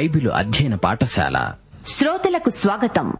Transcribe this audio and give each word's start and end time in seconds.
Bible 0.00 0.30
అధ్యయన 0.30 0.74
పాఠశాల. 0.74 1.54
శ్రోతలకు 1.86 2.50
స్వాగతం. 2.50 3.12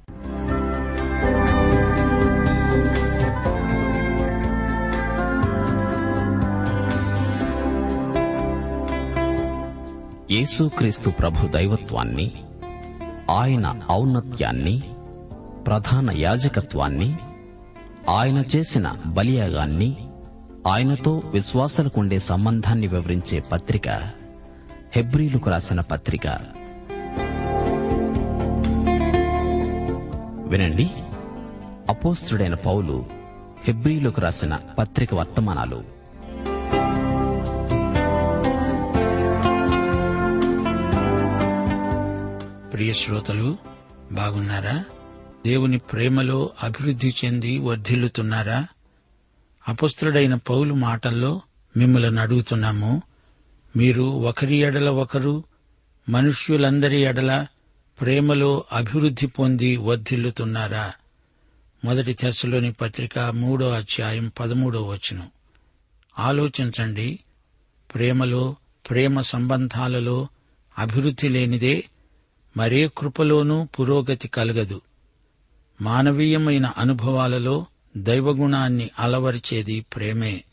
యేసుక్రీస్తు 10.31 11.11
ప్రభు 11.11 11.47
దైవత్వాన్ని 11.47 12.33
ఆయన 13.31 13.75
ఔన్నత్యాన్ని 13.91 14.83
ప్రధాన 15.67 16.11
యాజకత్వాన్ని 16.11 17.19
ఆయన 18.09 18.45
చేసిన 18.57 18.97
బలియాగాన్ని 19.07 19.97
ఆయనతో 20.67 21.23
విశ్వాసాలకుండే 21.33 22.19
సంబంధాన్ని 22.19 22.87
వివరించే 22.87 23.43
పత్రిక 23.53 23.89
హెబ్రీలకు 24.97 25.51
రాసిన 25.51 25.81
పత్రిక. 25.81 26.61
వినండి. 30.51 30.91
అపోస్తుడైన 31.89 32.55
పౌలు 32.55 33.07
హెబ్రిలోకి 33.65 34.21
రాసిన 34.21 34.61
పత్రిక 34.79 35.15
వర్తమానాలు. 35.15 35.77
ప్రియ 42.73 42.93
శ్రోతలు 42.93 43.57
బాగున్నారా? 44.13 44.85
దేవుని 45.47 45.79
ప్రేమలో 45.79 46.51
అభివృద్ధి 46.63 47.15
చెంది 47.25 47.59
వర్ధిల్లుతున్నారా? 47.59 48.67
అపస్తుడైన 49.69 50.35
పౌలు 50.35 50.75
మాటల్లో 50.75 51.41
మిమ్మల్ని 51.77 52.21
అడుగుతున్నాము. 52.21 53.03
మీరు 53.77 54.03
ఒకరి 54.03 54.57
ఎడల 54.57 54.89
ఒకరు 54.89 55.45
మనుష్యులందరి 56.09 57.01
ఎడల 57.01 57.47
ప్రేమలో 58.01 58.65
అభివృద్ధి 58.73 59.27
పొంది 59.27 59.77
వర్ధిల్లుతున్నారా? 59.77 60.93
మొదటి 61.85 62.15
తెశలోని 62.15 62.73
పత్రిక 62.73 63.19
మూడో 63.19 63.71
అధ్యాయం 63.71 64.33
పదమూడో 64.41 64.83
వచనం. 64.83 65.29
ఆలోచించండి. 66.19 67.19
ప్రేమలో 67.95 68.57
ప్రేమ 68.91 69.21
సంబంధాలలో 69.21 70.29
అభివృద్ధి 70.79 71.29
లేనిదే 71.29 71.85
మరే 72.57 72.91
కృపలోనూ 72.99 73.65
పురోగతి 73.65 74.29
కలగదు. 74.29 74.81
మానవీయమైన 75.83 76.67
అనుభవాలలో 76.67 77.67
దైవగుణాన్ని 77.97 78.91
అలవరిచేది 78.99 79.81
ప్రేమే. 79.81 80.45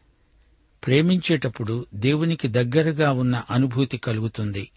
ప్రేమించేటప్పుడు 0.85 1.85
దేవునికి 1.93 2.47
దగ్గరగా 2.47 3.11
ఉన్న 3.11 3.43
అనుభూతి 3.49 3.97
కలుగుతుంది. 3.97 4.71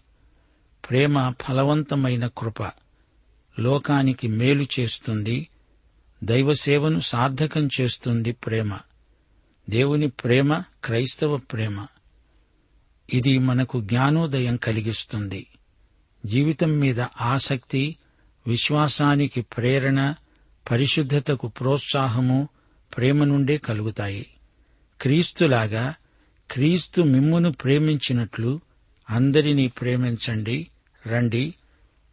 ప్రేమ 0.89 1.29
ఫలవంతమైన 1.29 2.27
కృప 2.27 2.71
లోకానికి 3.59 4.27
మేలు 4.27 4.67
చేస్తుంది 4.79 5.49
దైవసేవను 6.23 6.99
సార్థకం 6.99 7.69
చేస్తుంది 7.81 8.31
ప్రేమ. 8.31 8.77
దేవుని 9.69 10.09
ప్రేమ 10.09 10.63
క్రైస్తవ 10.83 11.37
ప్రేమ. 11.37 11.87
ఇది 13.13 13.37
మనకు 13.37 13.81
జ్ఞానోదయం 13.81 14.57
కలిగిస్తుంది. 14.57 15.47
జీవితం 16.25 16.71
మీద 16.71 17.01
ఆసక్తి 17.01 17.97
విశ్వాసానికి 18.47 19.41
ప్రేరణ 19.41 20.13
పరిశుద్ధతకు 20.71 21.47
ప్రోత్సాహము 21.47 22.49
ప్రేమ 22.97 23.23
నుండే 23.23 23.57
కలుగుతాయి. 23.57 24.25
క్రీస్తులాగా 25.01 25.95
క్రీస్తు 26.51 27.01
మిమ్మును 27.01 27.51
ప్రేమించినట్లు 27.51 28.59
అందరినీ 29.09 29.67
ప్రేమించండి. 29.67 30.67
రండి 31.07 31.55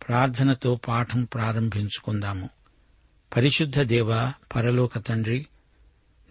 ప్రార్థనతో 0.09 0.77
పాఠం 0.89 1.25
ప్రారంభించుకుందాము. 1.25 2.49
పరిశుద్ధ 3.37 3.81
దేవ 3.81 4.33
పరలోక 4.57 4.99
తండ్రి 4.99 5.47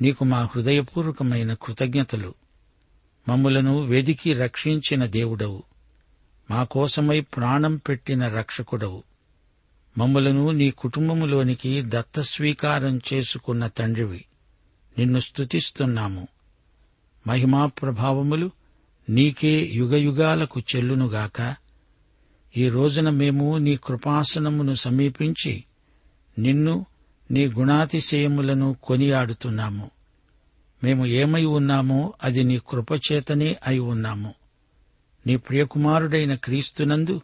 నీకు 0.01 0.25
మా 0.25 0.43
హృదయపూర్వకమైన 0.43 1.53
కృతజ్ఞతలు. 1.53 2.33
మమ్ములను 3.29 3.81
వెదికి 3.81 4.33
రక్షించిన 4.33 5.05
దేవుడవు. 5.05 5.63
మా 6.51 6.63
కోసమై 6.63 7.19
ప్రాణం 7.19 7.75
పెట్టిన 7.75 8.27
రక్షకుడవు. 8.27 9.03
మమ్ములను 9.97 10.51
నీ 10.51 10.71
కుటుంబములోనికి 10.71 11.83
దత్తస్వీకారం 11.87 13.01
చేసుకున్న 13.13 13.67
తండ్రివి. 13.67 14.25
నిన్ను 14.97 15.19
స్తుతిస్తున్నాము. 15.19 16.27
మహిమా 17.27 17.65
ప్రభావములు 17.65 18.51
నీకే 19.09 19.71
యుగయుగాలకు 19.73 20.59
చెల్లునుగాక. 20.59 21.66
ఈ 22.57 22.69
రోజున 22.69 23.09
మేము 23.09 23.57
నీ 23.57 23.75
కృపాసనమును 23.75 24.73
సమీపించి 24.73 25.63
నిన్ను 26.39 26.85
నీ 27.31 27.47
గుణాతిశయములను 27.47 28.77
కొనియాడుతున్నాము. 28.83 29.91
మేము 30.83 31.05
ఏమై 31.05 31.45
ఉన్నామో 31.45 32.13
అది 32.23 32.43
నీ 32.43 32.59
కృపచేతనే 32.69 33.57
అయి 33.67 33.79
ఉన్నాము. 33.79 34.33
నీ 35.27 35.37
ప్రియకుమారుడైన 35.37 36.35
క్రీస్తునందు 36.35 37.21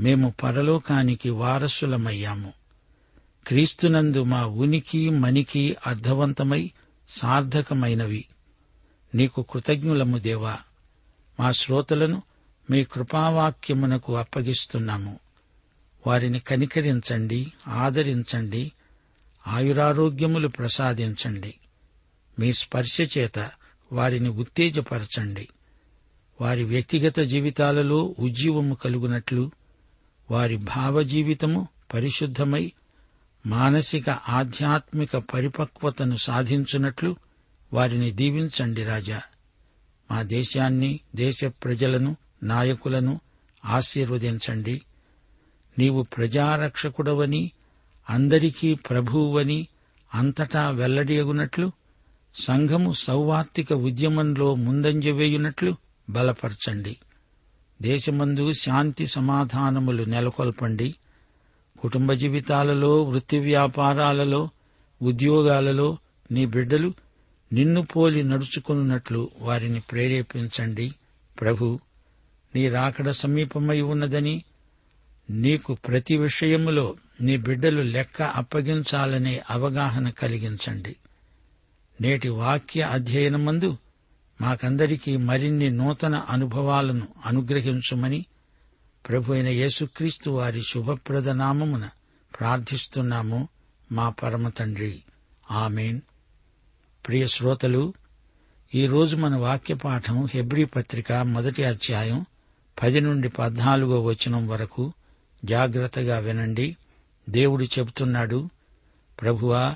మేము 0.00 0.34
పరలోకానికి 0.42 1.30
వారసులమయ్యాము. 1.30 2.52
క్రీస్తునందు 3.46 4.22
మా 4.22 4.46
ఉనికి 4.46 5.10
మనికి 5.10 5.76
అర్థవంతమై 5.86 6.70
సార్థకమైనవి. 7.08 8.24
నీకు 9.14 9.42
కృతజ్ఞులము 9.42 10.18
దేవా. 10.18 10.58
మా 11.40 11.52
శ్రోతలను 11.52 12.22
మీ 12.70 12.84
కృపావాక్యమునకు 12.84 14.16
అప్పగిస్తున్నాము. 14.16 15.18
వారిని 16.06 16.40
కనికరించండి 16.40 17.52
ఆదరించండి 17.68 18.72
ఆయురారోగ్యములు 19.46 20.48
ప్రసాదించండి. 20.48 21.54
మీ 22.38 22.52
స్పర్శ 22.52 23.18
చేత 23.18 23.50
వారిని 23.92 24.28
ఉత్తేజపరచండి. 24.28 25.48
వారి 26.40 26.64
వ్యక్తిగత 26.64 27.20
జీవితాలలో 27.20 28.14
ఉజ్జీవము 28.18 28.74
కలుగునట్లు 28.74 29.50
వారి 30.30 30.56
భావజీవితము 30.56 31.68
పరిశుద్ధమై 31.94 32.72
మానసిక 33.46 34.10
ఆధ్యాత్మిక 34.10 35.16
పరిపక్వతను 35.16 36.16
సాధించున్నట్లు 36.16 37.16
వారిని 37.72 38.10
దీవించండి 38.10 38.84
రాజా. 38.84 39.22
మా 40.10 40.22
దేశాన్ని 40.22 41.00
దేశ 41.16 41.44
ప్రజలను 41.44 42.16
నాయకులను 42.42 43.20
ఆశీర్వదించండి. 43.64 44.82
నీవు 45.78 46.02
ప్రజారక్షకుడవని 46.02 47.52
అందరికీ 48.10 48.74
ప్రభువువని 48.74 49.68
అంతటా 50.14 50.70
వెల్లడియగునట్లు 50.70 51.72
సంఘము 52.34 52.92
సౌవార్తిక 52.92 53.72
ఉద్యమంలో 53.72 54.54
ముందంజ 54.54 55.08
వేయునట్లు 55.08 55.76
బలపరచండి. 56.10 56.96
దేశమందు 57.82 58.52
శాంతి 58.52 59.06
సమాధానములు 59.06 60.04
నెలకొల్పండి. 60.04 60.94
కుటుంబ 61.80 62.12
జీవితాలలో 62.12 63.02
వృత్తి 63.02 63.38
వ్యాపారాలలో 63.38 64.48
ఉద్యోగాలలో 65.02 65.98
నీ 66.30 66.46
బిడ్డలు 66.46 66.94
నిన్ను 67.52 67.82
పోలి 67.82 68.22
నడుచుకున్నట్లు 68.22 69.30
వారిని 69.40 69.80
ప్రేరేపించండి. 69.80 70.94
ప్రభు 71.40 71.80
నీ 72.54 72.68
రాకడ 72.68 73.10
సమీపమై 73.10 73.80
ఉన్నదని 73.80 74.44
నీకు 75.30 75.74
ప్రతి 75.74 76.16
విషయములో 76.16 76.94
నీ 77.20 77.36
బిడ్డలు 77.36 77.82
లెక్క 77.82 78.22
అప్పగించాలనే 78.22 79.42
అవగాహన 79.50 80.10
కలిగించండి. 80.10 80.96
నేటి 82.00 82.28
వాక్య 82.28 82.82
అధ్యయనమందు 82.82 83.76
మాకందరికీ 84.40 85.16
మరిన్ని 85.16 85.70
నూతన 85.70 86.14
అనుభవాలను 86.14 87.08
అనుగ్రహించుమని 87.26 88.26
ప్రభు 89.08 89.32
అయిన 89.32 89.48
యేసుక్రీస్తు 89.48 90.30
వారి 90.30 90.62
శుభప్రద 90.62 91.28
నామమున 91.28 91.88
ప్రార్థిస్తున్నాము. 92.40 93.48
మా 93.92 94.08
పరమ 94.08 94.48
తండ్రి. 94.48 95.02
ఆమెన్. 95.50 96.00
ప్రియ 97.08 97.28
శ్రోతలు 97.28 97.94
ఈరోజు 98.74 99.16
మన 99.16 99.36
వాక్య 99.36 99.74
పాఠం 99.74 100.28
హెబ్రీ 100.34 100.64
పత్రిక 100.64 101.12
మొదటి 101.12 101.64
అధ్యాయం 101.64 102.26
పది 102.82 103.00
నుండి 103.00 103.28
పద్నాలుగో 103.28 104.02
వచనం 104.02 104.48
వరకు 104.48 104.92
జాగ్రత్తగా 105.44 106.18
వినండి. 106.18 106.76
దేవుడు 107.28 107.64
చెబుతున్నాడు 107.64 108.48
ప్రభువా 109.20 109.74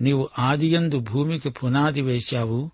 నీవు 0.00 0.28
ఆదియందు 0.38 0.98
భూమికి 0.98 1.50
పునాది 1.50 2.02
వేశావు 2.02 2.70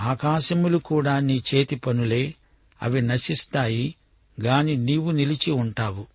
ఆకాశములు 0.00 0.78
కూడా 0.78 1.20
నీ 1.20 1.42
చేతి 1.54 1.76
పనులే 1.76 2.34
అవి 2.82 3.02
నశిస్తాయి 3.02 3.94
గాని 4.40 4.76
నీవు 4.76 5.10
నిలిచి 5.10 5.50
ఉంటావు. 5.50 6.06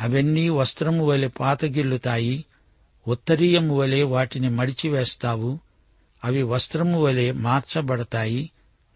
అవన్నీ 0.00 0.48
వస్త్రము 0.48 1.04
వలె 1.04 1.28
పాతగిల్లుతాయి 1.28 2.44
ఉత్తరీయము 3.08 3.76
వలె 3.76 4.02
వాటిని 4.02 4.50
మడిచివేస్తావు 4.50 5.58
అవి 6.24 6.42
వస్త్రము 6.42 7.02
వలె 7.02 7.32
మార్చబడతాయి 7.32 8.50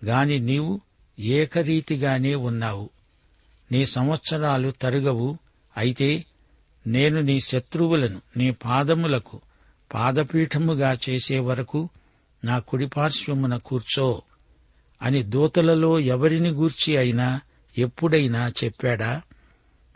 గాని 0.04 0.38
నీవు 0.38 0.80
ఏకరీతిగానే 1.18 2.34
ఉన్నావు. 2.34 2.90
నీ 3.72 3.86
సంవత్సరాలు 3.86 4.70
తరుగవు. 4.70 5.38
అయితే 5.76 6.24
నేను 6.86 7.20
నీ 7.20 7.40
శత్రువులను 7.40 8.20
నీ 8.36 8.50
పాదములకు 8.50 9.40
పాదపీఠముగా 9.94 10.98
చేసే 11.08 11.38
వరకు 11.38 11.88
నా 12.44 12.58
కుడిపార్శ్వమున 12.58 13.56
కూర్చో 13.56 14.22
అని 15.02 15.22
దూతలలో 15.22 16.00
ఎవరిని 16.00 16.50
గూర్చి 16.50 16.96
అయినా 16.96 17.40
ఎప్పుడైనా 17.78 18.52
చెప్పాడా? 18.64 19.22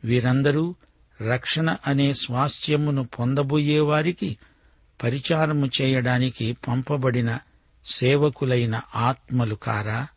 వీరందరూ 0.04 0.74
రక్షణ 1.28 1.76
అనే 1.86 2.12
స్వాస్థ్యమును 2.12 3.04
పొందబోయేవారికి 3.04 4.38
పరిచారము 5.02 5.68
చేయడానికి 5.80 6.56
పంపబడిన 6.68 7.38
సేవకులైన 7.92 8.80
ఆత్మలు 8.94 9.54
కారా? 9.54 10.08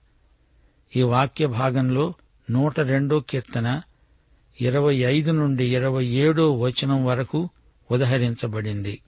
ఈ 0.96 1.02
వాక్య 1.02 1.48
భాగంలో 1.48 2.14
నూట 2.52 2.80
రెండో 2.80 3.20
కీర్తన 3.20 3.82
ఇరవై 4.62 4.96
ఐదు 4.96 5.32
నుండి 5.32 5.76
ఇరవై 5.76 6.06
ఏడో 6.06 6.58
వచనం 6.58 7.06
వరకు 7.06 7.50
ఉదహరించబడింది. 7.92 9.00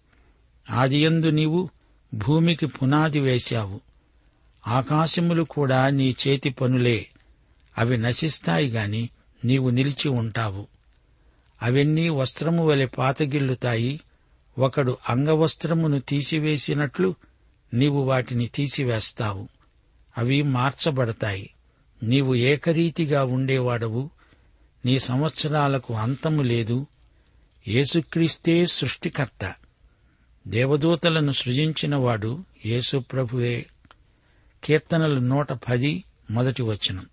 ఆదియందు 0.69 1.27
నీవు 1.27 1.69
భూమికి 2.13 2.65
పునాది 2.65 3.19
వేశావు. 3.19 3.81
ఆకాశములు 4.67 5.43
కూడా 5.43 5.89
నీ 5.89 6.15
చేతి 6.27 6.49
పనులే. 6.49 7.07
అవి 7.77 7.97
నశిస్తాయి 7.97 8.69
గాని 8.69 9.09
నీవు 9.45 9.69
నిలిచి 9.69 10.09
ఉంటావు. 10.09 10.67
అవన్నీ 11.63 12.09
వస్త్రము 12.09 12.67
వలె 12.67 12.85
పాతగిల్లుతాయి. 12.85 14.01
ఒకడు 14.59 14.97
అంగవస్త్రమును 15.09 15.99
తీసివేసినట్లు 15.99 17.15
నీవు 17.73 18.01
వాటిని 18.01 18.47
తీసివేస్తావు. 18.47 19.47
అవి 20.17 20.41
మార్చబడతాయి. 20.41 21.49
నీవు 22.03 22.35
ఏకరీతిగా 22.35 23.23
ఉండేవాడవు. 23.23 24.09
నీ 24.85 24.99
సంవత్సరాలకు 24.99 25.93
అంతము 25.93 26.41
లేదు. 26.41 26.87
యేసుక్రీస్తే 27.67 28.65
సృష్టికర్త. 28.65 29.55
దేవదూతలను 30.47 31.31
సృజించినవాడు 31.31 32.43
యేసుప్రభువే 32.65 33.65
కీర్తనలు 34.63 35.19
నూట 35.19 35.53
పది 35.53 36.03
మొదటి 36.31 36.61
వచనం. 36.61 37.05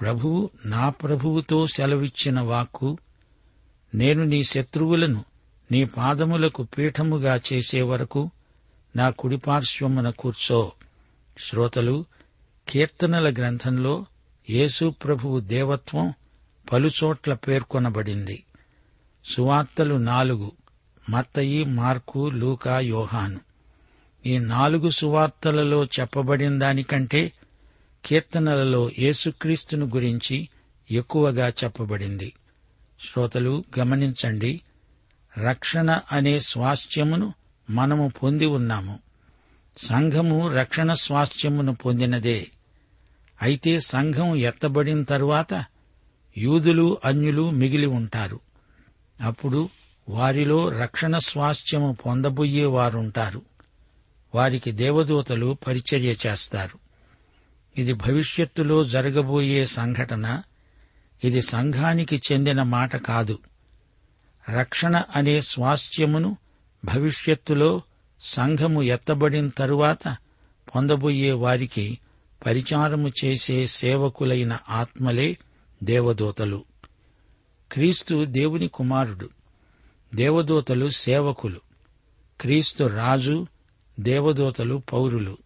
ప్రభువు 0.00 0.50
నా 0.66 0.88
ప్రభువుతో 0.88 1.66
సెలవిచ్చిన 1.66 2.40
వాక్కు 2.40 2.98
నేను 3.94 4.24
నీ 4.24 4.44
శత్రువులను 4.44 5.24
నీ 5.72 5.84
పాదములకు 5.84 6.62
పీఠముగా 6.62 7.40
చేసే 7.52 7.82
వరకు 7.82 8.30
నా 8.96 9.10
కుడిపార్శ్వమున 9.10 10.10
కూర్చో. 10.10 10.72
శ్రోతలు 11.38 12.04
కీర్తనల 12.70 13.32
గ్రంథంలో 13.32 14.06
యేసుప్రభువు 14.50 15.40
దేవత్వం 15.40 16.14
పలుచోట్ల 16.72 17.34
పేర్కొనబడింది. 17.34 18.44
సువార్తలు 19.24 19.94
నాలుగు 19.94 20.52
మత్తయి 21.10 21.64
మార్కు 21.64 22.28
లూకా 22.28 22.80
యోహాను. 22.80 23.40
ఈ 24.26 24.38
నాలుగు 24.38 24.90
సువార్తలలో 24.90 25.84
చెప్పబడిన 25.84 26.58
దానికంటే 26.58 27.32
కీర్తనలలో 28.04 28.90
యేసుక్రీస్తును 28.98 29.86
గురించి 29.86 30.48
ఎక్కువగా 30.90 31.48
చెప్పబడింది. 31.48 32.32
శ్రోతలు 33.00 33.64
గమనించండి. 33.78 34.60
రక్షణ 35.38 36.00
అనే 36.12 36.40
స్వాస్థ్యమును 36.40 37.34
మనము 37.70 38.12
పొంది 38.22 38.46
ఉన్నాము. 38.46 38.98
సంఘము 39.78 40.52
రక్షణ 40.52 40.92
స్వాస్థ్యమును 40.92 41.74
పొందినదే. 41.74 42.50
అయితే 43.42 43.80
సంఘం 43.80 44.36
ఎత్తబడిన 44.36 45.02
తరువాత 45.02 45.64
యూదులు 46.38 46.98
అన్యులు 47.04 47.50
మిగిలి 47.50 47.86
ఉంటారు. 47.86 48.40
అప్పుడు 49.22 49.68
వారిలో 50.08 50.68
రక్షణ 50.68 51.18
స్వాస్థ్యము 51.18 51.96
పొందబోయేవారుంటారు 52.06 53.42
వారికి 54.34 54.72
దేవదూతలు 54.72 55.58
పరిచర్య 55.66 56.16
చేస్తారు. 56.26 56.78
ఇది 57.76 57.92
భవిష్యత్తులో 57.92 58.84
జరగబోయే 58.84 59.66
సంఘటన. 59.66 60.42
ఇది 61.24 61.42
సంఘానికి 61.42 62.22
చెందిన 62.32 62.62
మాట 62.62 62.96
కాదు. 62.96 63.38
రక్షణ 64.50 65.02
అనే 65.16 65.40
స్వాస్థ్యమును 65.40 66.36
భవిష్యత్తులో 66.84 67.82
సంఘము 68.20 68.82
ఎత్తబడిన 68.82 69.48
తరువాత 69.48 70.16
పొందబోయే 70.76 71.32
వారికి 71.32 71.98
పరిచారము 72.46 73.12
చేసే 73.24 73.66
సేవకులైన 73.66 74.58
ఆత్మలే 74.68 75.38
దేవదూతలు. 75.82 76.64
క్రీస్తు 77.72 78.24
దేవుని 78.24 78.68
కుమారుడు 78.68 79.30
దేవదూతలు 80.14 80.88
సేవకులు. 80.88 81.60
క్రీస్తు 82.40 82.84
రాజు 82.84 83.46
దేవదూతలు 84.00 84.82
పౌరులు. 84.92 85.38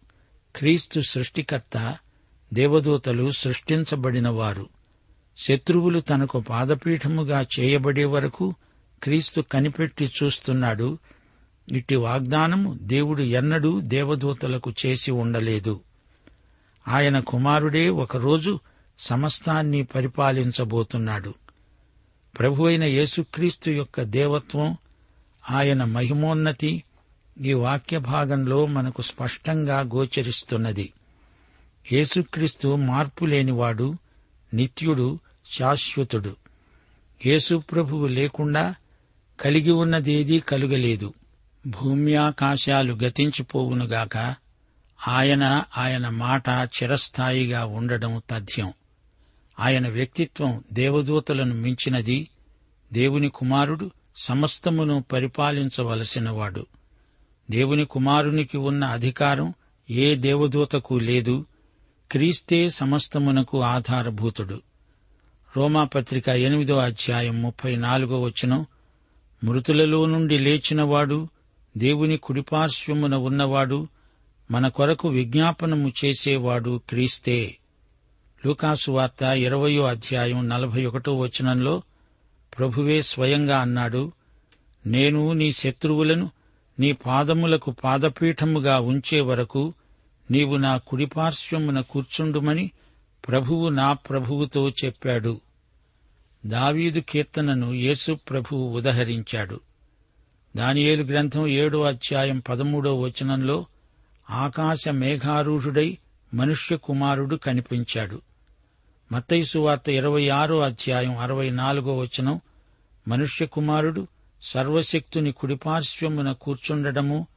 క్రీస్తు 0.55 1.01
సృష్టికర్త 1.09 1.97
దేవదూతలు 2.53 3.31
సృష్టించబడినవారు. 3.31 4.69
శత్రువులు 5.37 5.99
తనకు 5.99 6.39
పాదపీఠముగా 6.39 7.45
చేయబడే 7.59 8.05
వరకు 8.05 8.55
క్రీస్తు 9.03 9.41
కనిపెట్టి 9.41 10.11
చూస్తున్నాడు. 10.23 10.97
ఇట్టి 11.71 11.95
వాగ్దానము 11.95 12.79
దేవుడు 12.81 13.23
ఎన్నడూ 13.23 13.81
దేవదూతలకు 13.81 14.73
చేసి 14.85 15.11
ఉండలేదు. 15.11 15.79
ఆయన 16.87 17.19
కుమారుడే 17.19 17.89
ఒకరోజు 17.89 18.59
సమస్తాన్ని 18.99 19.83
పరిపాలించబోతున్నాడు. 19.83 21.33
ప్రభు 22.39 22.63
అయిన 22.63 22.83
యేసుక్రీస్తు 22.83 23.69
యొక్క 23.69 24.01
దేవత్వం 24.01 24.77
ఆయన 25.51 25.83
మహిమోన్నతి 25.83 26.83
ఈ 27.41 27.53
వాక్య 27.53 27.97
భాగంలో 27.97 28.65
మనకు 28.65 29.01
స్పష్టంగా 29.01 29.79
గోచరిస్తున్నది. 29.79 30.93
యేసుక్రీస్తు 31.93 32.75
మార్పులేనివాడు 32.75 33.93
నిత్యుడు 34.53 35.19
శాశ్వతుడు. 35.59 36.35
యేసుప్రభువు 37.25 38.07
లేకుండా 38.07 38.75
కలిగి 39.39 39.71
ఉన్నదేదీ 39.71 40.39
కలుగలేదు. 40.39 41.13
భూమ్యాకాశాలు 41.67 42.93
గతించిపోవునుగాక 42.93 44.35
ఆయన 45.07 45.63
ఆయన 45.77 46.09
మాట 46.09 46.49
చిరస్థాయిగా 46.49 47.65
ఉండడం 47.65 48.21
తథ్యం. 48.29 48.73
ఆయన 49.59 49.89
వ్యక్తిత్వం 49.89 50.63
దేవదూతలను 50.73 51.55
మించినది 51.55 52.29
దేవుని 52.93 53.29
కుమారుడు 53.29 53.91
సమస్తమును 54.17 55.03
పరిపాలించవలసినవాడు. 55.11 56.65
దేవుని 57.51 57.85
కుమారునికి 57.85 58.57
ఉన్న 58.57 58.83
అధికారం 58.83 59.53
ఏ 59.89 60.15
దేవదూతకు 60.15 60.93
లేదు 60.93 61.45
క్రీస్తే 62.11 62.69
సమస్తమునకు 62.69 63.61
ఆధారభూతుడు. 63.61 64.61
రోమాపత్రిక 65.57 66.29
ఎనిమిదో 66.29 66.77
అధ్యాయం 66.77 67.41
ముప్పై 67.41 67.75
నాలుగో 67.75 68.21
వచనం 68.21 68.65
మృతులలో 69.43 70.05
నుండి 70.05 70.37
లేచినవాడు 70.37 71.27
దేవుని 71.77 72.17
కుడిపార్శ్వమున 72.17 73.15
ఉన్నవాడు 73.15 73.87
మన 74.51 74.67
కొరకు 74.67 75.09
విజ్ఞాపనము 75.09 75.93
చేసేవాడు 76.05 76.81
క్రీస్తే. 76.89 77.57
లూకాసు 78.45 78.91
వార్త 78.91 79.23
ఇరవయో 79.23 79.83
అధ్యాయం 79.83 80.49
నలభై 80.49 80.85
ఒకటో 80.85 81.17
వచనంలో 81.17 81.81
ప్రభువే 82.57 83.01
స్వయంగా 83.01 83.59
అన్నాడు 83.59 84.11
నేను 84.85 85.33
నీ 85.33 85.51
శత్రువులను 85.51 86.31
నీ 86.79 86.91
పాదములకు 86.91 87.71
పాదపీఠముగా 87.71 88.79
ఉంచే 88.79 89.21
వరకు 89.21 89.73
నీవు 90.31 90.55
నా 90.55 90.77
కుడిపార్శ్వమున 90.77 91.81
కూర్చుండుమని 91.81 92.71
ప్రభువు 93.27 93.69
నా 93.69 93.93
ప్రభువుతో 93.93 94.69
చెప్పాడు. 94.69 95.41
దావీదు 96.45 96.99
కీర్తనను 96.99 97.73
యేసు 97.73 98.13
ప్రభువు 98.29 98.77
ఉదహరించాడు. 98.77 99.59
దానియేలు 100.57 101.03
గ్రంథం 101.03 101.47
ఏడో 101.47 101.81
అధ్యాయం 101.81 102.39
పదమూడో 102.39 102.99
వచనంలో 102.99 103.65
ఆకాశ 104.29 104.87
మేఘారూఢుడై 104.87 105.97
మనుష్య 106.33 106.77
కుమారుడు 106.77 107.35
కనిపించాడు. 107.35 108.21
మత్తైసు 109.11 109.59
వార్త 109.59 109.89
ఇరవై 109.89 110.29
ఆరో 110.29 110.59
అధ్యాయం 110.59 111.17
అరవై 111.17 111.49
నాలుగో 111.49 111.97
వచనం. 111.97 112.41
మనుష్య 113.07 113.45
కుమారుడు 113.45 114.07
సర్వశక్తుని 114.41 115.31
కుడిపార్శ్వమున 115.31 116.31
కూర్చుండడము 116.31 117.27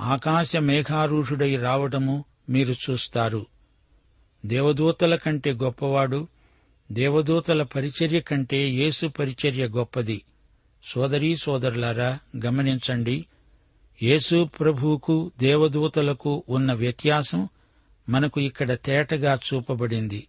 ఆకాశ 0.00 0.56
మేఘారూఢుడై 0.56 1.56
రావడము 1.56 2.24
మీరు 2.48 2.72
చూస్తారు. 2.72 3.46
దేవదూతల 4.46 5.16
కంటే 5.16 5.52
గొప్పవాడు 5.52 6.28
దేవదూతల 6.92 7.62
పరిచర్య 7.62 8.20
కంటే 8.20 8.68
యేసు 8.68 9.06
పరిచర్య 9.06 9.68
గొప్పది. 9.68 10.22
సోదరీ 10.84 11.36
సోదరులారా 11.36 12.18
గమనించండి 12.44 13.24
యేసు 14.02 14.48
ప్రభువుకు 14.60 15.30
దేవదూతలకు 15.38 16.44
ఉన్న 16.48 16.72
వ్యత్యాసం 16.72 17.48
మనకు 18.08 18.40
ఇక్కడ 18.40 18.72
తేటగా 18.72 19.38
చూపబడింది. 19.54 20.26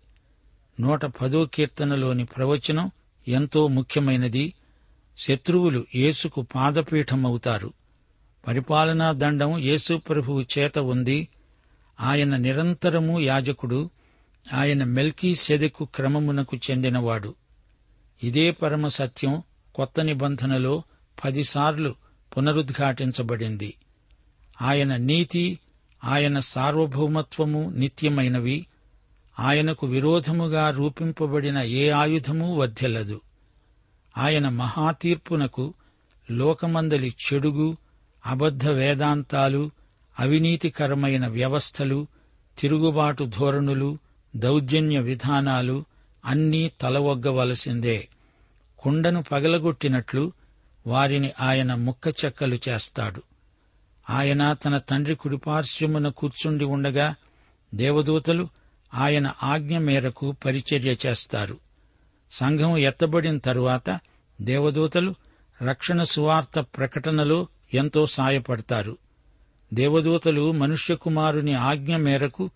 నూట 0.80 1.06
పదో 1.06 1.46
కీర్తనలోని 1.46 2.26
ప్రవచనం 2.26 2.92
ఎంతో 3.28 3.68
ముఖ్యమైనది. 3.68 4.54
శత్రువులు 5.18 5.86
యేసుకు 5.96 6.42
పాదపీఠమవుతారు. 6.42 7.74
పరిపాలనా 8.48 9.12
దండం 9.12 9.60
యేసు 9.60 9.98
ప్రభువు 9.98 10.46
చేత 10.58 10.80
ఉంది. 10.80 11.28
ఆయన 12.02 12.38
నిరంతరము 12.38 13.20
యాజకుడు. 13.20 13.90
ఆయన 14.54 14.84
మెల్కీ 14.84 15.36
సెదెకు 15.36 15.86
క్రమమునకు 15.86 16.58
చెందినవాడు. 16.58 17.36
ఇదే 18.24 18.52
పరమ 18.52 18.88
సత్యం 18.88 19.44
కొత్త 19.76 20.02
నిబంధనలో 20.02 20.84
పదిసార్లు 21.26 21.96
పునరుద్ఘాటించబడింది. 22.38 23.74
ఆయన 24.62 24.96
నీతి 24.96 25.60
ఆయన 26.04 26.40
సార్వభౌమత్వము 26.40 27.74
నిత్యమైనవి. 27.76 28.68
ఆయనకు 29.40 29.88
విరోధముగా 29.88 30.70
రూపింపబడిన 30.70 31.58
ఏ 31.58 31.90
ఆయుధమూ 31.90 32.56
వర్ధిల్లదు 32.56 33.22
ఆయన 34.18 34.50
మహాతీర్పునకు 34.50 35.74
లోకమందలి 36.32 37.16
చెడుగు 37.34 37.78
అబద్ధ 38.26 38.70
వేదాంతాలు 38.70 39.72
అవినీతికరమైన 40.20 41.28
వ్యవస్థలు 41.28 42.08
తిరుగుబాటు 42.60 43.24
ధోరణులు 43.24 43.98
దౌర్జన్య 44.36 45.00
విధానాలు 45.00 45.86
అన్నీ 46.26 46.72
తలవొగ్గవలసిందే. 46.82 48.08
కుండను 48.80 49.24
పగలగొట్టినట్లు 49.32 50.32
వారిని 50.88 51.32
ఆయన 51.40 51.76
ముక్కచెక్కలు 51.76 52.58
చేస్తాడు. 52.70 53.24
ఆయన 54.10 54.54
తన 54.54 54.78
తండ్రి 54.78 55.16
కుడిపార్శ్వమున 55.16 56.10
కూర్చుండి 56.10 56.66
ఉండగా 56.66 57.16
దేవదూతలు 57.76 58.50
ఆయన 58.94 59.34
ఆజ్ఞ 59.44 59.78
మేరకు 59.78 60.32
పరిచర్య 60.46 60.96
చేస్తారు. 61.06 61.58
సంఘం 62.32 62.78
ఎత్తబడిన 62.78 63.38
తరువాత 63.38 64.00
దేవదూతలు 64.42 65.16
రక్షణ 65.62 66.04
సువార్త 66.04 66.60
ప్రకటనలో 66.60 67.48
ఎంతో 67.74 68.06
సాయపడతారు. 68.06 68.98
దేవదూతలు 69.74 70.52
మనుష్య 70.52 70.96
కుమారుని 70.96 71.54
ఆజ్ఞ 71.54 71.96
మేరకు 71.96 72.50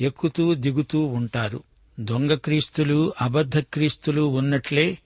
ఎక్కుతూ 0.00 0.54
దిగుతూ 0.54 1.04
ఉంటారు. 1.04 1.62
దొంగ 2.00 2.34
క్రీస్తులు 2.34 3.12
అబద్ధ 3.20 3.58
క్రీస్తులు 3.58 4.22
ఉన్నట్లే 4.22 4.98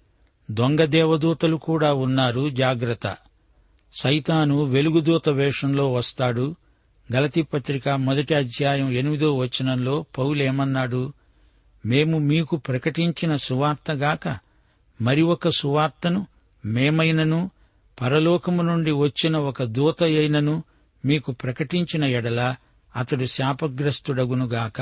దొంగ 0.51 0.85
దేవదూతలు 0.85 1.57
కూడా 1.57 1.95
ఉన్నారు 1.95 2.49
జాగ్రత్త. 2.49 3.17
సైతాను 4.01 4.65
వెలుగుదూత 4.65 5.29
వేషంలో 5.29 5.93
వస్తాడు. 5.93 6.55
గలతి 7.15 7.43
పత్రిక 7.43 7.89
మొదటి 7.89 8.35
అధ్యాయం 8.35 8.91
ఎనిమిదో 8.91 9.37
వచనంలో 9.37 10.07
పౌలేమన్నాడు 10.19 11.13
మేము 11.87 12.19
మీకు 12.19 12.57
ప్రకటించిన 12.57 13.35
సువార్తగాక 13.35 14.39
మరి 15.01 15.23
ఒక 15.23 15.49
సువార్తను 15.49 16.27
మేమైనను 16.65 17.51
పరలోకము 18.01 18.63
నుండి 18.63 18.91
వచ్చిన 18.91 19.37
ఒక 19.37 19.63
దూత 19.63 20.03
అయినను 20.03 20.65
మీకు 21.05 21.33
ప్రకటించిన 21.33 22.05
ఎడల 22.05 22.55
అతడు 22.97 23.25
శాపగ్రస్తుడగునుగాక 23.25 24.81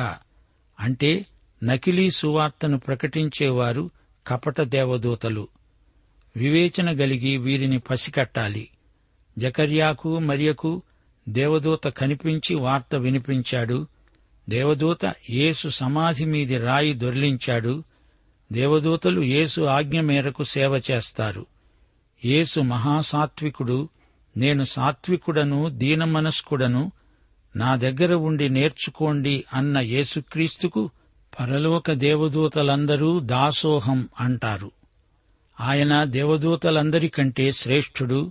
అంటే 0.80 1.26
నకిలీ 1.64 2.10
సువార్తను 2.10 2.78
ప్రకటించేవారు 2.78 3.90
కపట 4.26 4.60
దేవదూతలు. 4.60 5.48
వివేచన 6.38 6.90
గలిగి 6.90 7.36
వీరిని 7.36 7.78
పసికట్టాలి. 7.78 8.68
జకర్యాకు 9.38 10.18
మరియకు 10.18 10.82
దేవదూత 11.28 11.86
కనిపించి 11.86 12.56
వార్త 12.56 12.94
వినిపించాడు. 12.94 13.86
దేవదూత 14.48 15.14
యేసు 15.30 15.68
సమాధి 15.68 16.24
మీది 16.24 16.58
రాయి 16.58 16.94
దొర్లించాడు. 16.94 17.84
దేవదూతలు 18.52 19.22
యేసు 19.22 19.62
ఆజ్ఞ 19.62 20.00
మేరకు 20.00 20.44
సేవ 20.44 20.80
చేస్తారు. 20.90 21.46
యేసు 22.24 22.60
మహాసాత్వికుడు 22.60 23.88
నేను 24.36 24.64
సాత్వికుడను 24.64 25.68
దీనమనస్కుడను 25.68 26.92
నా 27.56 27.76
దగ్గర 27.76 28.14
ఉండి 28.14 28.48
నేర్చుకోండి 28.48 29.44
అన్న 29.52 29.78
యేసుక్రీస్తుకు 29.78 30.90
పరలోక 31.40 31.92
దేవదూతలందరూ 31.92 33.20
దాసోహం 33.20 34.08
అంటారు. 34.20 34.77
ఆయన 35.60 36.04
దేవదూతలందరికంటే 36.04 37.52
శ్రేష్ఠుడు. 37.52 38.30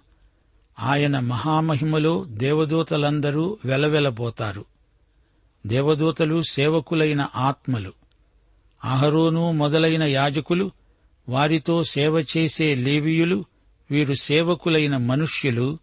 ఆయన 0.79 1.19
మహామహిమలో 1.19 2.25
దేవదూతలందరూ 2.29 3.57
వెలవెలబోతారు. 3.65 4.65
దేవదూతలు 5.67 6.41
సేవకులైన 6.41 7.27
ఆత్మలు. 7.35 7.93
అహరోను 8.83 9.51
మొదలైన 9.51 10.03
యాజకులు 10.03 10.71
వారితో 11.29 11.83
సేవ 11.83 12.19
చేసే 12.19 12.75
లేవీయులు 12.75 13.45
వీరు 13.91 14.13
సేవకులైన 14.13 14.97
మనుష్యులు 14.97 15.79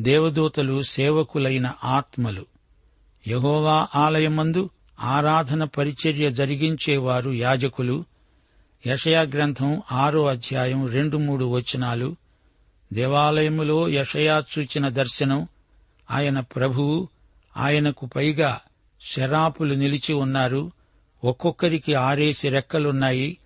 దేవదూతలు 0.00 0.82
సేవకులైన 0.82 1.72
ఆత్మలు. 1.84 2.46
యహోవా 3.28 3.88
ఆలయమందు 3.94 4.70
ఆరాధన 5.00 5.64
పరిచర్య 5.64 6.30
జరిగించేవారు 6.30 7.30
యాజకులు 7.30 8.04
యషయా 8.86 9.22
గ్రంథం 9.22 9.82
ఆరో 9.92 10.26
అధ్యాయం 10.26 10.86
రెండు 10.86 11.16
మూడు 11.16 11.44
వచనాలు. 11.44 12.16
దేవాలయములో 12.92 13.88
యషయా 13.88 14.44
చూచిన 14.58 14.88
దర్శనం 14.88 15.48
ఆయన 16.10 16.40
ప్రభువు 16.40 17.08
ఆయనకు 17.56 18.06
పైగా 18.06 18.60
శరాపులు 19.00 19.74
నిలిచి 19.74 20.12
ఉన్నారు. 20.12 20.70
ఒక్కొక్కరికి 21.24 21.94
ఆరేసి 21.94 22.48
రెక్కలున్నాయి. 22.48 23.38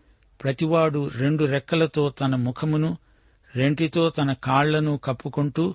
ప్రతివాడు 0.42 1.10
రెండు 1.14 1.44
రెక్కలతో 1.44 2.10
తన 2.10 2.34
ముఖమును 2.34 2.96
రెంటితో 3.56 4.10
తన 4.10 4.32
కాళ్ళను 4.32 5.00
కప్పుకుంటూ 5.04 5.74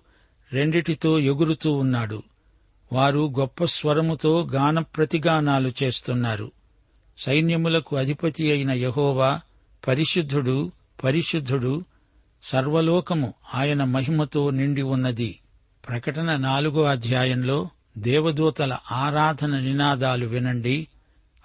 రెండిటితో 0.53 1.19
ఎగురుతూ 1.19 1.73
ఉన్నాడు. 1.73 2.23
వారు 2.93 3.33
గొప్ప 3.39 3.63
స్వరముతో 3.65 4.47
గాన 4.53 4.79
ప్రతిగానాలు 4.79 5.71
చేస్తున్నారు. 5.83 6.51
సైన్యములకు 7.17 7.95
అధిపతి 7.95 8.51
అయిన 8.51 8.71
యహోవా 8.71 9.41
పరిశుద్ధుడు 9.87 10.71
పరిశుద్ధుడు 11.03 11.85
సర్వలోకము 12.43 13.33
ఆయన 13.55 13.83
మహిమతో 13.83 14.49
నిండి 14.49 14.81
ఉన్నది. 14.81 15.39
ప్రకటన 15.89 16.35
నాలుగో 16.35 16.83
అధ్యాయంలో 16.83 17.69
దేవదూతల 17.97 18.77
ఆరాధన 18.91 19.59
నినాదాలు 19.59 20.25
వినండి. 20.25 20.87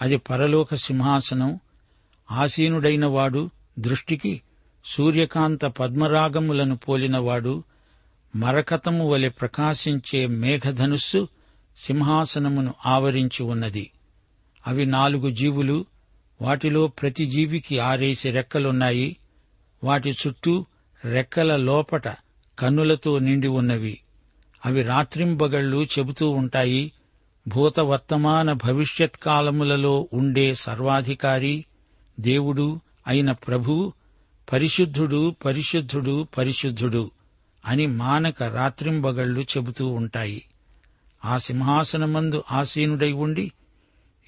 అది 0.03 0.17
పరలోక 0.17 0.75
సింహాసనం. 0.75 1.61
ఆసీనుడైనవాడు 2.33 3.51
దృష్టికి 3.79 4.43
సూర్యకాంత 4.85 5.65
పద్మరాగములను 5.65 6.77
పోలినవాడు 6.77 7.65
మరకతము 8.37 9.11
వలె 9.11 9.29
ప్రకాశించే 9.29 10.27
మేఘధనుస్సు 10.27 11.29
సింహాసనమును 11.77 12.75
ఆవరించి 12.87 13.43
ఉన్నది. 13.43 13.91
అవి 14.67 14.87
నాలుగు 14.87 15.31
జీవులు 15.31 15.87
వాటిలో 16.41 16.87
ప్రతి 16.87 17.27
జీవికి 17.27 17.79
ఆరేసి 17.79 18.31
రెక్కలున్నాయి. 18.31 19.17
వాటి 19.85 20.11
చుట్టూ 20.11 20.67
రెక్కల 21.05 21.57
లోపట 21.57 22.09
కన్నులతో 22.59 23.19
నిండి 23.19 23.49
ఉన్నవి. 23.49 24.01
అవి 24.67 24.83
రాత్రింబగళ్ళు 24.83 25.85
చెబుతూ 25.85 26.31
ఉంటాయి. 26.31 26.93
భూత 27.49 27.81
వర్తమాన 27.81 28.53
భవిష్యత్ 28.53 29.17
కాలములలో 29.17 30.09
ఉండే 30.13 30.55
సర్వాధికారి 30.55 31.65
దేవుడు 32.21 32.81
అయిన 33.07 33.33
ప్రభువు 33.33 33.93
పరిశుద్ధుడు 34.53 35.37
పరిశుద్ధుడు 35.45 36.27
పరిశుద్ధుడు 36.39 37.11
అని 37.67 37.87
మానక 37.87 38.43
రాత్రింబగళ్ళు 38.43 39.41
చెబుతూ 39.41 39.89
ఉంటాయి. 39.89 40.43
ఆ 41.25 41.39
సింహాసనమందు 41.39 42.45
ఆసీనుడై 42.53 43.13
ఉండి 43.13 43.53